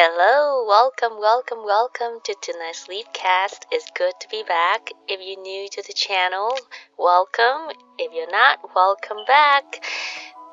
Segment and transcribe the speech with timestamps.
[0.00, 3.66] Hello, welcome, welcome, welcome to tonight's Sleepcast.
[3.72, 4.92] It's good to be back.
[5.08, 6.56] If you're new to the channel,
[6.96, 7.74] welcome.
[7.98, 9.84] If you're not, welcome back.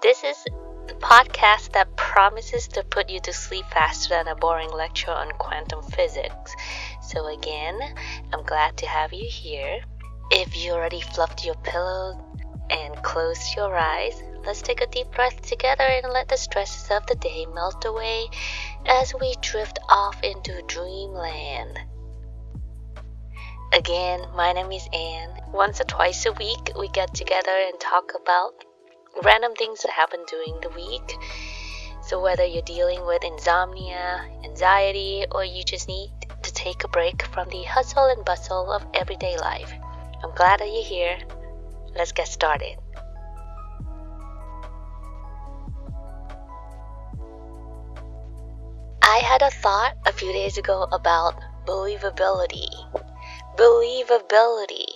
[0.02, 0.44] This is
[0.88, 5.30] the podcast that promises to put you to sleep faster than a boring lecture on
[5.38, 6.56] quantum physics.
[7.04, 7.80] So, again,
[8.34, 9.80] I'm glad to have you here.
[10.32, 12.20] If you already fluffed your pillow
[12.72, 17.06] and closed your eyes, let's take a deep breath together and let the stresses of
[17.08, 18.28] the day melt away
[18.86, 21.80] as we drift off into dreamland.
[23.74, 25.42] Again, my name is Anne.
[25.52, 28.54] Once or twice a week, we get together and talk about
[29.24, 31.18] random things that happen during the week.
[32.04, 36.12] So, whether you're dealing with insomnia, anxiety, or you just need
[36.44, 39.74] to take a break from the hustle and bustle of everyday life,
[40.24, 41.18] I'm glad that you're here.
[41.96, 42.78] Let's get started.
[49.08, 52.68] I had a thought a few days ago about believability.
[53.56, 54.88] Believability.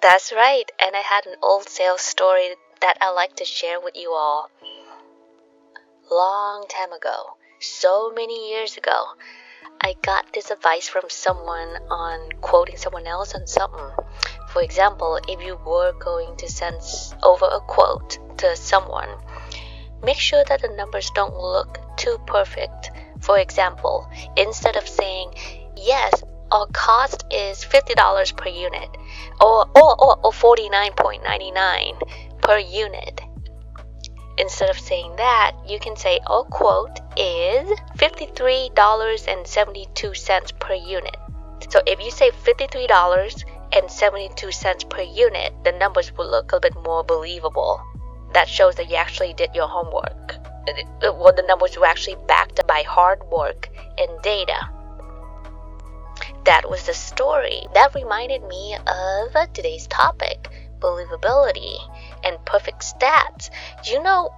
[0.00, 3.94] That's right, and I had an old sales story that I like to share with
[3.94, 4.48] you all.
[6.10, 9.04] Long time ago, so many years ago,
[9.82, 13.90] I got this advice from someone on quoting someone else on something.
[14.48, 16.80] For example, if you were going to send
[17.22, 19.10] over a quote to someone,
[20.02, 22.90] make sure that the numbers don't look too perfect.
[23.20, 25.34] For example, instead of saying,
[25.76, 28.88] yes, our cost is $50 per unit
[29.40, 33.20] or, or, or, or 49.99 per unit.
[34.38, 41.16] Instead of saying that, you can say our quote is $53.72 per unit.
[41.68, 47.82] So if you say $53.72 per unit, the numbers will look a bit more believable.
[48.32, 50.39] That shows that you actually did your homework.
[51.02, 54.68] Well, the numbers were actually backed up by hard work and data.
[56.44, 57.62] That was the story.
[57.74, 60.48] That reminded me of today's topic
[60.80, 61.76] believability
[62.24, 63.50] and perfect stats.
[63.84, 64.30] You know,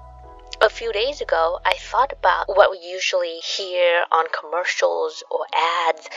[0.61, 5.47] a few days ago, I thought about what we usually hear on commercials or
[5.89, 6.09] ads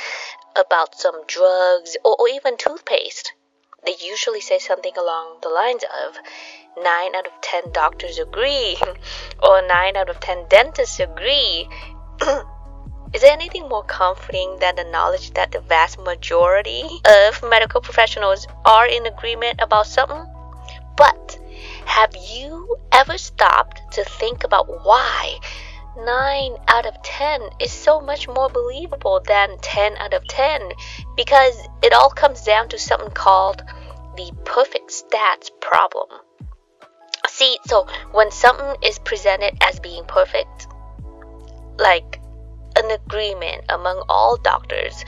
[0.55, 3.33] about some drugs or, or even toothpaste.
[3.85, 6.17] They usually say something along the lines of
[6.75, 8.77] 9 out of 10 doctors agree,
[9.43, 11.69] or 9 out of 10 dentists agree.
[13.13, 18.47] Is there anything more comforting than the knowledge that the vast majority of medical professionals
[18.65, 20.25] are in agreement about something?
[20.97, 21.37] But
[21.85, 25.37] have you ever stopped to think about why
[25.97, 30.71] 9 out of 10 is so much more believable than 10 out of 10?
[31.15, 33.63] Because it all comes down to something called
[34.17, 36.07] the perfect stats problem.
[37.29, 40.67] See, so when something is presented as being perfect,
[41.77, 42.19] like
[42.75, 45.03] an agreement among all doctors,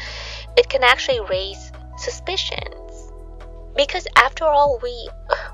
[0.57, 3.11] it can actually raise suspicions.
[3.75, 5.09] Because after all, we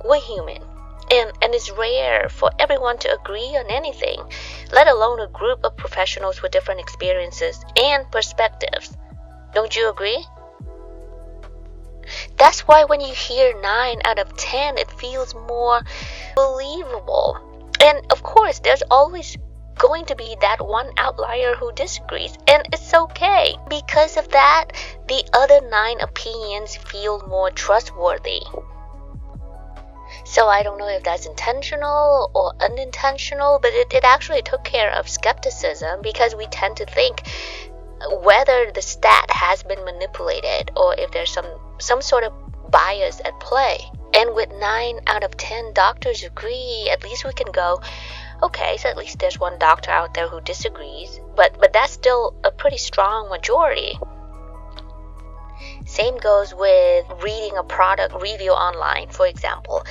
[0.06, 0.62] we're human.
[1.12, 4.19] And, and it's rare for everyone to agree on anything,
[4.72, 8.96] let alone a group of professionals with different experiences and perspectives.
[9.53, 10.25] Don't you agree?
[12.38, 15.81] That's why when you hear 9 out of 10, it feels more
[16.36, 17.38] believable.
[17.80, 19.38] And of course, there's always
[19.78, 23.56] going to be that one outlier who disagrees, and it's okay.
[23.69, 24.72] Because of that,
[25.08, 28.42] the other nine opinions feel more trustworthy.
[30.34, 34.90] So I don't know if that's intentional or unintentional, but it, it actually took care
[34.92, 37.22] of skepticism because we tend to think
[38.10, 41.46] whether the stat has been manipulated or if there's some
[41.78, 42.34] some sort of
[42.72, 43.78] bias at play.
[44.16, 47.80] And with 9 out of 10 doctors agree, at least we can go,
[48.42, 52.34] okay, so at least there's one doctor out there who disagrees, but but that's still
[52.44, 54.00] a pretty strong majority.
[55.86, 59.84] Same goes with reading a product review online, for example.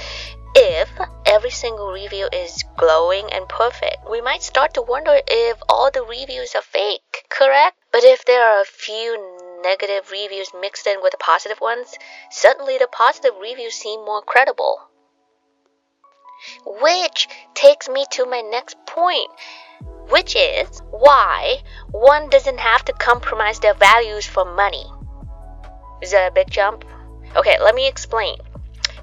[0.55, 0.91] If
[1.25, 6.03] every single review is glowing and perfect, we might start to wonder if all the
[6.03, 7.79] reviews are fake, correct?
[7.91, 11.95] But if there are a few negative reviews mixed in with the positive ones,
[12.31, 14.83] suddenly the positive reviews seem more credible.
[16.67, 19.31] Which takes me to my next point,
[20.11, 21.63] which is why
[21.93, 24.85] one doesn't have to compromise their values for money.
[26.03, 26.85] Is that a big jump?
[27.37, 28.37] Okay, let me explain.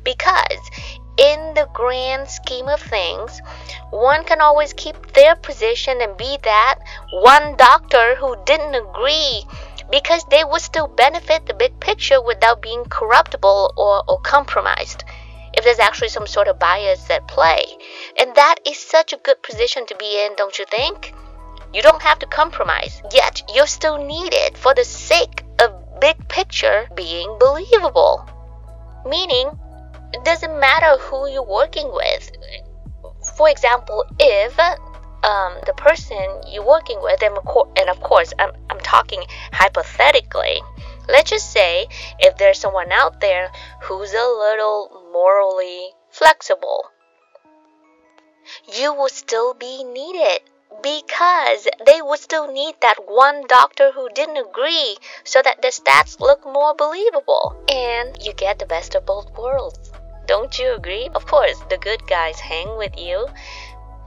[0.03, 0.59] Because
[1.19, 3.41] in the grand scheme of things,
[3.91, 6.79] one can always keep their position and be that
[7.11, 9.43] one doctor who didn't agree
[9.91, 15.03] because they would still benefit the big picture without being corruptible or, or compromised
[15.53, 17.65] if there's actually some sort of bias at play.
[18.17, 21.13] And that is such a good position to be in, don't you think?
[21.73, 26.87] You don't have to compromise, yet you're still needed for the sake of big picture
[26.95, 28.27] being believable.
[29.05, 29.58] Meaning,
[30.13, 32.31] it doesn't matter who you're working with.
[33.37, 34.57] For example, if
[35.23, 40.61] um, the person you're working with, and of course, I'm, I'm talking hypothetically,
[41.07, 41.87] let's just say
[42.19, 43.51] if there's someone out there
[43.83, 46.85] who's a little morally flexible,
[48.77, 50.41] you will still be needed
[50.81, 56.19] because they would still need that one doctor who didn't agree so that the stats
[56.19, 57.55] look more believable.
[57.69, 59.88] And you get the best of both worlds.
[60.29, 61.09] Don't you agree?
[61.15, 63.27] Of course, the good guys hang with you,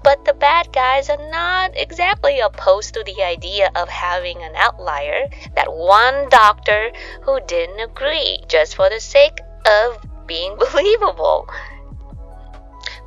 [0.04, 5.26] but the bad guys are not exactly opposed to the idea of having an outlier,
[5.56, 6.92] that one doctor
[7.22, 11.48] who didn't agree just for the sake of being believable.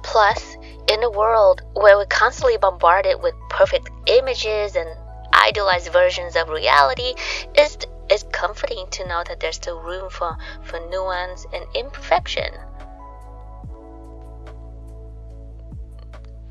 [0.04, 0.58] Plus,
[0.90, 4.90] in a world where we're constantly bombarded with perfect images and
[5.34, 7.14] idealized versions of reality,
[7.54, 7.78] it's,
[8.10, 12.52] it's comforting to know that there's still room for, for nuance and imperfection.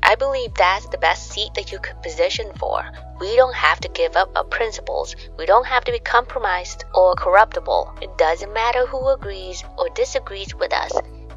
[0.05, 2.85] I believe that's the best seat that you could position for.
[3.19, 5.15] We don't have to give up our principles.
[5.37, 7.97] We don't have to be compromised or corruptible.
[8.01, 10.93] It doesn't matter who agrees or disagrees with us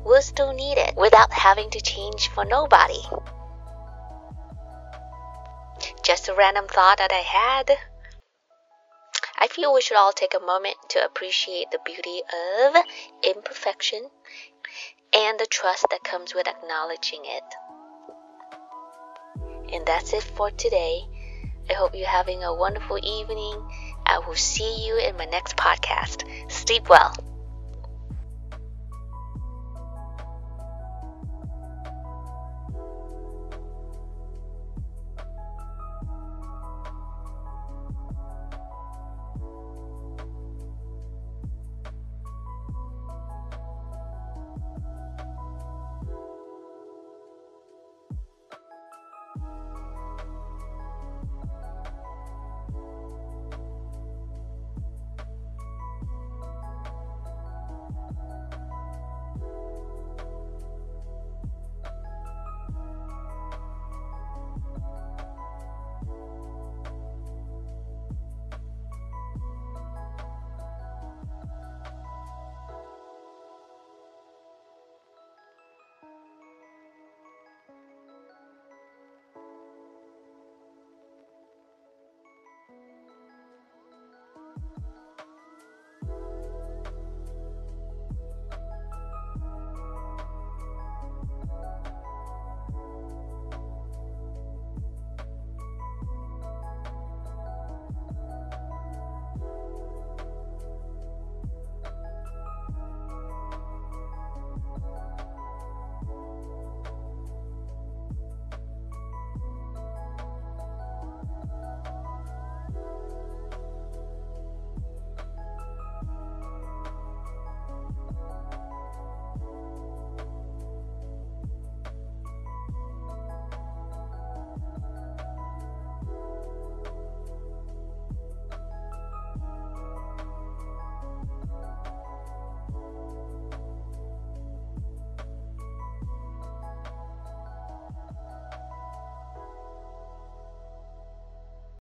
[0.09, 3.03] We'll still need it without having to change for nobody.
[6.03, 7.76] Just a random thought that I had.
[9.38, 12.23] I feel we should all take a moment to appreciate the beauty
[12.64, 12.76] of
[13.23, 14.09] imperfection
[15.12, 17.44] and the trust that comes with acknowledging it.
[19.73, 21.06] And that's it for today.
[21.70, 23.55] I hope you're having a wonderful evening.
[24.06, 26.25] I will see you in my next podcast.
[26.50, 27.15] Sleep well.